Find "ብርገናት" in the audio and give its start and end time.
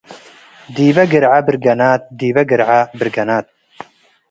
1.45-2.01, 2.97-3.45